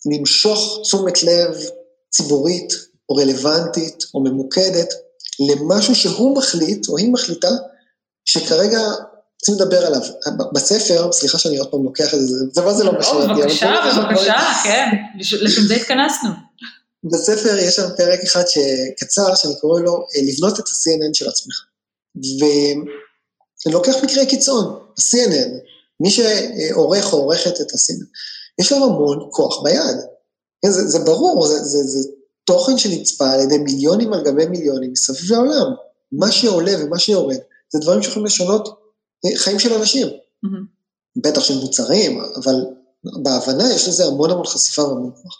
[0.06, 1.56] למשוך תשומת לב
[2.10, 2.72] ציבורית,
[3.08, 4.88] או רלוונטית, או ממוקדת,
[5.50, 7.50] למשהו שהוא מחליט, או היא מחליטה,
[8.24, 8.80] שכרגע
[9.40, 10.00] רוצים לדבר עליו.
[10.52, 13.34] בספר, סליחה שאני עוד פעם לוקח את זה, זה מה זה לא משנה.
[13.34, 16.30] בבקשה, בבקשה, כן, לשם זה התכנסנו.
[17.04, 21.54] בספר יש שם פרק אחד שקצר, שאני קורא לו לבנות את ה-CNN של עצמך.
[23.64, 24.64] ואני לוקח מקרה קיצון,
[24.98, 25.50] ה-CNN,
[26.00, 28.06] מי שעורך או עורכת את ה-CNN,
[28.60, 29.96] יש להם המון כוח ביד.
[30.62, 32.08] כן, זה, זה ברור, זה, זה, זה
[32.44, 35.74] תוכן שנצפה על ידי מיליונים על גבי מיליונים מסביב לעולם.
[36.12, 37.36] מה שעולה ומה שיורד,
[37.72, 38.68] זה דברים שיכולים לשנות
[39.24, 40.06] אה, חיים של אנשים.
[40.06, 40.80] Mm-hmm.
[41.16, 42.54] בטח של מוצרים, אבל
[43.04, 45.38] בהבנה יש לזה המון המון חשיפה והמון כוח.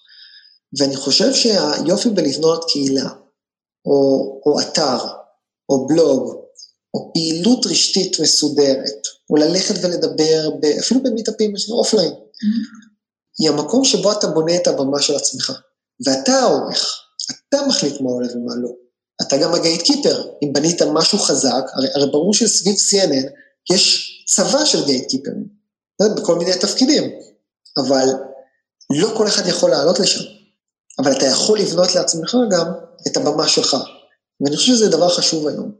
[0.78, 3.10] ואני חושב שהיופי בלבנות קהילה,
[3.86, 4.98] או, או אתר,
[5.68, 6.39] או בלוג,
[6.94, 12.90] או פעילות רשתית מסודרת, או ללכת ולדבר, ב, אפילו במיטאפים, יש אופליין, mm-hmm.
[13.38, 15.52] היא המקום שבו אתה בונה את הבמה של עצמך.
[16.06, 17.00] ואתה העורך,
[17.30, 18.68] אתה מחליט מה עולה ומה לא.
[19.22, 23.26] אתה גם הגייט קיפר, אם בנית משהו חזק, הרי, הרי ברור שסביב CNN
[23.72, 25.48] יש צבא של גייט קיפרים,
[26.16, 27.10] בכל מיני תפקידים,
[27.78, 28.06] אבל
[28.90, 30.24] לא כל אחד יכול לעלות לשם.
[30.98, 32.66] אבל אתה יכול לבנות לעצמך גם
[33.06, 33.76] את הבמה שלך.
[34.40, 35.72] ואני חושב שזה דבר חשוב היום,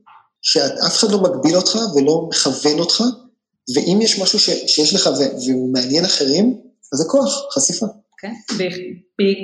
[0.42, 3.03] שאף אחד לא מגביל אותך ולא מכוון אותך,
[3.76, 5.07] ואם יש משהו ש, שיש לך
[5.46, 6.61] והוא מעניין אחרים,
[6.92, 7.87] אז זה כוח, חשיפה.
[8.18, 8.33] כן,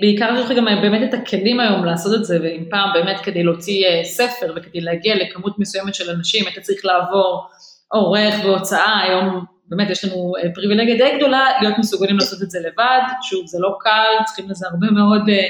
[0.01, 3.43] בעיקר יש לך גם באמת את הכלים היום לעשות את זה, ואם פעם באמת כדי
[3.43, 7.47] להוציא אה, ספר וכדי להגיע לכמות מסוימת של אנשים, אתה צריך לעבור
[7.89, 12.59] עורך והוצאה, היום באמת יש לנו אה, פריבילגיה די גדולה להיות מסוגלים לעשות את זה
[12.61, 15.47] לבד, שוב זה לא קל, צריכים לזה הרבה מאוד אה,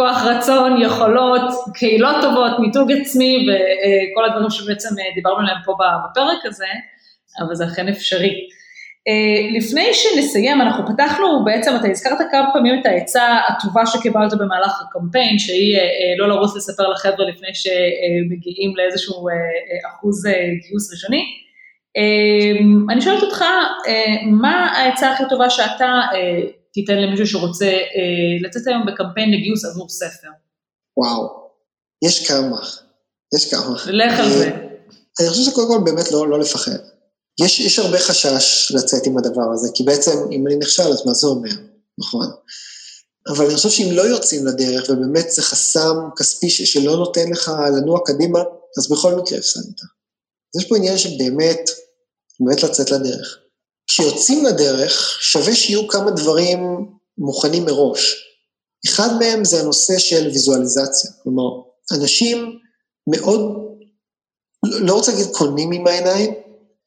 [0.00, 1.40] כוח רצון, יכולות,
[1.74, 5.72] קהילות טובות, מיתוג עצמי וכל הדברים שבעצם דיברנו עליהם פה
[6.10, 6.66] בפרק הזה,
[7.40, 8.34] אבל זה אכן אפשרי.
[9.08, 14.82] Uh, לפני שנסיים, אנחנו פתחנו בעצם, אתה הזכרת כמה פעמים את העצה הטובה שקיבלת במהלך
[14.82, 15.80] הקמפיין, שהיא uh,
[16.18, 19.26] לא לרוץ לספר לחבר'ה לפני שמגיעים לאיזשהו
[19.88, 20.26] אחוז
[20.68, 21.24] גיוס ראשוני.
[22.90, 23.44] אני שואלת אותך,
[24.26, 26.00] מה העצה הכי טובה שאתה
[26.72, 30.28] תיתן למישהו שרוצה uh, לצאת היום בקמפיין לגיוס עבור ספר?
[30.96, 31.48] וואו,
[32.04, 32.60] יש כמה,
[33.36, 33.76] יש כמה.
[33.86, 34.50] לך על זה.
[35.20, 36.78] אני חושב שקודם כל באמת לא, לא לפחד.
[37.40, 41.14] יש, יש הרבה חשש לצאת עם הדבר הזה, כי בעצם אם אני נכשל, אז מה
[41.14, 41.50] זה אומר,
[41.98, 42.26] נכון?
[43.28, 48.00] אבל אני חושב שאם לא יוצאים לדרך, ובאמת זה חסם כספי שלא נותן לך לנוע
[48.04, 48.38] קדימה,
[48.78, 49.80] אז בכל מקרה הפסדת.
[50.54, 51.70] אז יש פה עניין שבאמת,
[52.40, 53.38] באמת לצאת לדרך.
[53.88, 56.86] כשיוצאים לדרך, שווה שיהיו כמה דברים
[57.18, 58.14] מוכנים מראש.
[58.86, 61.10] אחד מהם זה הנושא של ויזואליזציה.
[61.22, 62.58] כלומר, אנשים
[63.10, 63.40] מאוד,
[64.64, 66.34] לא רוצה להגיד קונים עם העיניים,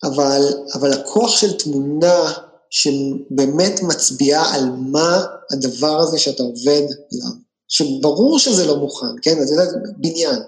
[0.03, 0.41] אבל,
[0.73, 2.33] אבל הכוח של תמונה
[2.69, 7.31] שבאמת מצביעה על מה הדבר הזה שאתה עובד עליו,
[7.67, 9.43] שברור שזה לא מוכן, כן?
[9.43, 9.63] אתה יודע,
[9.97, 10.39] בניין.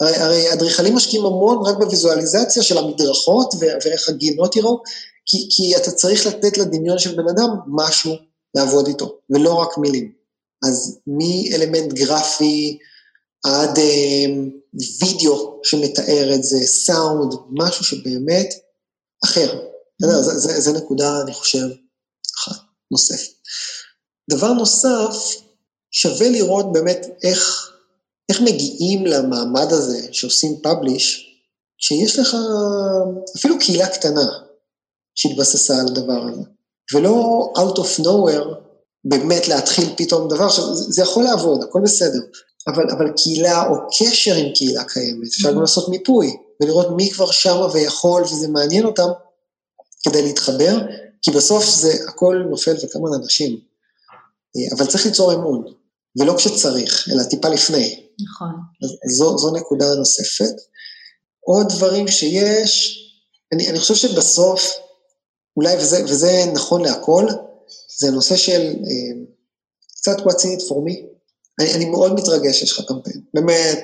[0.00, 4.82] הרי, אדריכלים משקיעים המון רק בוויזואליזציה של המדרכות ואיך הגינות יראו,
[5.30, 8.14] כי, כי אתה צריך לתת לדמיון של בן אדם משהו
[8.54, 10.12] לעבוד איתו, ולא רק מילים.
[10.68, 12.78] אז מאלמנט גרפי
[13.44, 14.26] עד אה,
[15.00, 18.54] וידאו שמתאר את זה, סאונד, משהו שבאמת
[19.24, 19.60] אחר.
[20.02, 20.22] Mm-hmm.
[20.22, 21.66] זה, זה, זה נקודה, אני חושב,
[22.38, 22.56] אחת
[22.90, 23.32] נוספת.
[24.30, 25.40] דבר נוסף,
[25.90, 27.70] שווה לראות באמת איך,
[28.28, 31.24] איך מגיעים למעמד הזה שעושים פאבליש,
[31.78, 32.36] שיש לך
[33.36, 34.47] אפילו קהילה קטנה
[35.18, 36.42] שהתבססה על הדבר הזה,
[36.94, 38.54] ולא out of nowhere
[39.04, 42.20] באמת להתחיל פתאום דבר, עכשיו זה יכול לעבוד, הכל בסדר,
[42.68, 45.60] אבל, אבל קהילה או קשר עם קהילה קיימת, אפשר גם mm-hmm.
[45.60, 46.36] לעשות מיפוי.
[46.62, 49.08] ולראות מי כבר שמה ויכול וזה מעניין אותם
[50.04, 50.78] כדי להתחבר,
[51.22, 53.60] כי בסוף זה הכל נופל וכמה אנשים.
[54.56, 55.64] אה, אבל צריך ליצור אמון,
[56.20, 58.06] ולא כשצריך, אלא טיפה לפני.
[58.30, 58.48] נכון.
[58.82, 60.54] אז זו, זו נקודה נוספת.
[61.40, 62.98] עוד דברים שיש,
[63.52, 64.72] אני, אני חושב שבסוף,
[65.58, 67.26] אולי, וזה, וזה נכון להכל,
[67.98, 69.24] זה הנושא של אה,
[69.96, 70.94] קצת what's in it for me.
[71.60, 73.78] אני, אני מאוד מתרגש שיש לך קמפיין, באמת,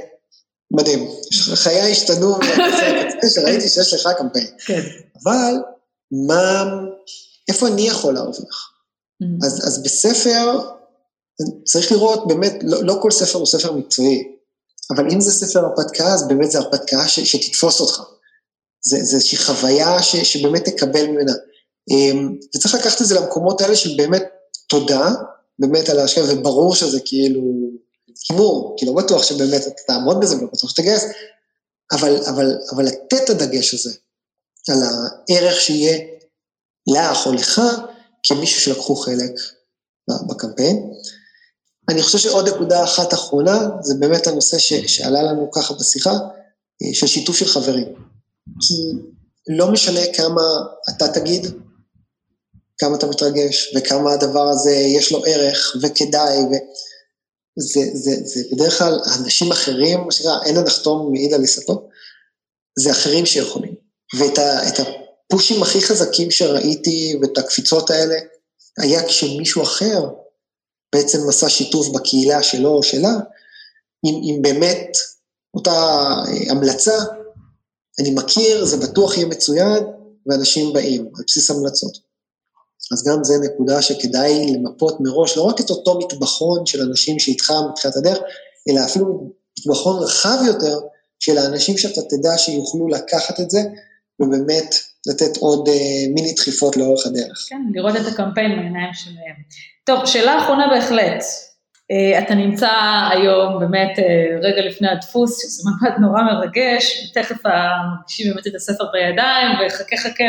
[0.70, 1.10] מדהים.
[1.54, 2.34] חיי השתנו
[3.34, 4.46] שראיתי שיש לך קמפיין.
[4.66, 4.80] כן.
[5.22, 5.54] אבל
[6.26, 6.64] מה,
[7.48, 8.70] איפה אני יכול להרוויח?
[9.22, 9.46] Mm.
[9.46, 10.70] אז, אז בספר,
[11.64, 14.22] צריך לראות, באמת, לא, לא כל ספר הוא ספר מקצועי,
[14.90, 18.02] אבל אם זה ספר הרפתקה, אז באמת זה הרפתקה ש, שתתפוס אותך.
[18.82, 21.32] זה, זה איזושהי חוויה ש, שבאמת תקבל ממנה.
[21.90, 24.24] אמ, וצריך לקחת את זה למקומות האלה של באמת
[24.68, 25.10] תודה,
[25.58, 27.42] באמת על ההשקעה, וברור שזה כאילו
[28.30, 31.04] הימור, כי לא בטוח שבאמת אתה תעמוד בזה ולא בטוח שתגייס,
[31.92, 33.94] אבל, אבל, אבל לתת את הדגש הזה
[34.70, 35.98] על הערך שיהיה
[36.86, 37.60] לך או לך
[38.22, 39.32] כמישהו שלקחו חלק
[40.28, 40.90] בקמפיין.
[41.88, 46.94] אני חושב שעוד נקודה אחת אחרונה, זה באמת הנושא ש, שעלה לנו ככה בשיחה, אה,
[46.94, 47.94] של שיתוף של חברים.
[48.60, 48.74] כי
[49.48, 50.42] לא משנה כמה
[50.88, 51.46] אתה תגיד,
[52.78, 59.00] כמה אתה מתרגש, וכמה הדבר הזה יש לו ערך וכדאי, וזה זה, זה בדרך כלל
[59.18, 61.88] אנשים אחרים, מה שנקרא, אין הנחתום מעיד על עיסתו,
[62.78, 63.74] זה אחרים שיכולים.
[64.18, 64.60] ואת ה,
[65.34, 68.14] הפושים הכי חזקים שראיתי, ואת הקפיצות האלה,
[68.78, 70.08] היה כשמישהו אחר
[70.94, 73.12] בעצם עשה שיתוף בקהילה שלו או שלה,
[74.04, 74.96] אם, אם באמת
[75.54, 76.06] אותה
[76.50, 76.98] המלצה,
[78.00, 79.84] אני מכיר, זה בטוח יהיה מצוין,
[80.26, 82.03] ואנשים באים, על בסיס המלצות.
[82.92, 87.52] אז גם זה נקודה שכדאי למפות מראש, לא רק את אותו מטבחון של אנשים שאיתך
[87.70, 88.18] מתחילת הדרך,
[88.70, 90.78] אלא אפילו מטבחון רחב יותר
[91.20, 93.60] של האנשים שאתה תדע שיוכלו לקחת את זה,
[94.20, 94.74] ובאמת
[95.06, 95.74] לתת עוד אה,
[96.14, 97.46] מיני דחיפות לאורך הדרך.
[97.48, 99.36] כן, לראות את הקמפיין בעיניים שלהם.
[99.84, 101.24] טוב, שאלה אחרונה בהחלט.
[101.90, 102.70] אה, אתה נמצא
[103.10, 108.84] היום באמת אה, רגע לפני הדפוס, שזה מעמד נורא מרגש, ותכף מרגישים באמת את הספר
[108.92, 110.24] בידיים, וחכה חכה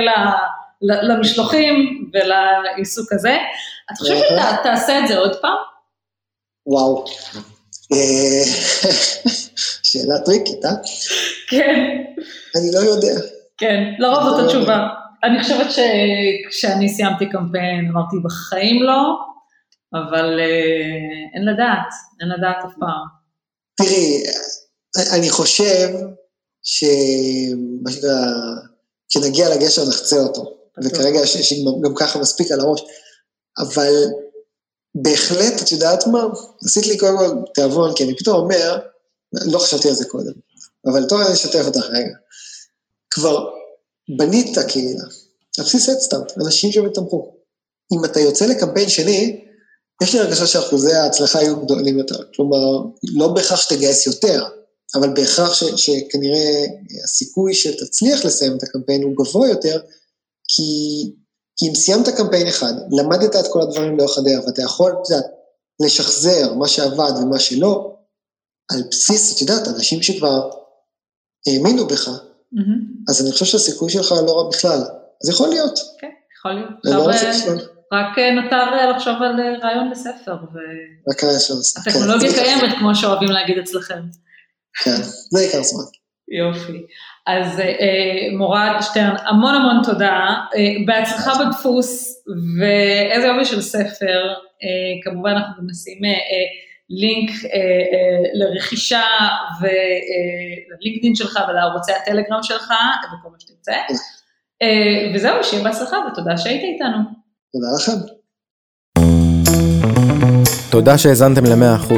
[0.82, 1.76] למשלוחים
[2.14, 3.38] ולעיסוק הזה.
[3.86, 5.58] אתה חושב שאתה תעשה את זה עוד פעם?
[6.68, 7.06] וואו.
[7.94, 8.44] אה,
[9.84, 10.72] שאלה טריקית, אה?
[11.50, 12.04] כן.
[12.56, 13.22] אני לא יודע.
[13.58, 14.88] כן, לרוב זאת לא התשובה.
[15.24, 19.16] אני חושבת שכשאני סיימתי קמפיין אמרתי בחיים לא,
[19.94, 21.90] אבל אה, אין לדעת,
[22.22, 23.06] אין לדעת אף פעם.
[23.76, 24.24] תראי,
[25.20, 25.90] אני חושב
[26.64, 28.16] שמה שנקרא,
[29.10, 32.82] כשנגיע לגשר נחצה אותו, וכרגע יש, יש גם ככה מספיק על הראש,
[33.60, 33.94] אבל
[34.96, 36.24] בהחלט, את יודעת מה?
[36.66, 38.80] עשית לי קודם כל תיאבון, כי אני פתאום אומר,
[39.34, 40.34] לא חשבתי על זה קודם,
[40.86, 42.16] אבל טוב, אני אשתף אותך רגע.
[43.10, 43.50] כבר
[44.18, 45.04] בנית קהילה,
[45.60, 47.36] על בסיס הדסטארט, אנשים שתמכו.
[47.94, 49.46] אם אתה יוצא לקמפיין שני,
[50.04, 52.16] יש לי הרגשה שאחוזי ההצלחה יהיו גדולים יותר.
[52.36, 52.58] כלומר,
[53.04, 54.46] לא בהכרח שתגייס יותר,
[54.96, 56.66] אבל בהכרח ש, שכנראה
[57.04, 59.82] הסיכוי שתצליח לסיים את הקמפיין הוא גבוה יותר,
[60.48, 60.64] כי,
[61.58, 65.26] כי אם סיימת קמפיין אחד, למדת את כל הדברים לאורך הדרך, ואתה יכול, את יודעת,
[65.86, 67.96] לשחזר מה שעבד ומה שלא,
[68.72, 70.50] על בסיס, את יודעת, אנשים שכבר
[71.48, 73.10] האמינו בך, mm-hmm.
[73.10, 74.82] אז אני חושב שהסיכוי שלך לא רע בכלל.
[75.24, 75.80] אז יכול להיות.
[76.00, 76.08] כן,
[76.40, 76.70] יכול להיות.
[76.84, 77.12] לא
[77.94, 80.34] רק אה, נותר אה, לחשוב על אה, רעיון לספר.
[80.34, 80.58] ו...
[81.12, 81.82] רק רעיון לספר.
[81.82, 82.34] הטכנולוגיה.
[82.34, 84.02] קיימת, כמו שאוהבים להגיד אצלכם.
[84.84, 85.84] כן, זה עיקר זמן.
[86.40, 86.86] יופי.
[87.28, 87.62] אז
[88.38, 90.30] מורד שטרן, המון המון תודה.
[90.86, 92.24] בהצלחה בדפוס,
[92.60, 94.34] ואיזה יופי של ספר.
[95.04, 95.98] כמובן אנחנו גם נשים
[96.90, 97.32] לינק
[98.34, 99.02] לרכישה
[99.62, 102.74] וללינקדאין שלך ולערוצי הטלגרם שלך
[103.08, 103.74] וכל מה שתרצה.
[105.16, 106.98] וזהו, שיהיה בהצלחה ותודה שהיית איתנו.
[107.54, 108.14] תודה לכם.
[110.72, 111.94] תודה שהאזנתם ל-100%,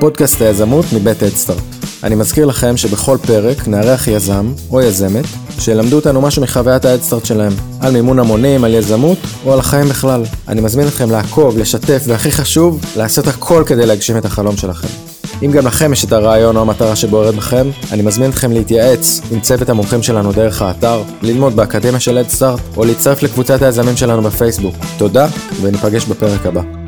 [0.00, 1.73] פודקאסט היזמות מבית אדסטארט.
[2.04, 5.24] אני מזכיר לכם שבכל פרק נארח יזם או יזמת
[5.58, 10.22] שילמדו אותנו משהו מחוויית האדסטארט שלהם, על מימון המונים, על יזמות או על החיים בכלל.
[10.48, 14.88] אני מזמין אתכם לעקוב, לשתף והכי חשוב, לעשות הכל כדי להגשים את החלום שלכם.
[15.42, 19.40] אם גם לכם יש את הרעיון או המטרה שבוערת בכם, אני מזמין אתכם להתייעץ עם
[19.40, 24.74] צוות המומחים שלנו דרך האתר, ללמוד באקדמיה של אדסטארט, או להצטרף לקבוצת היזמים שלנו בפייסבוק.
[24.98, 25.26] תודה,
[25.62, 26.83] וניפגש בפרק הבא.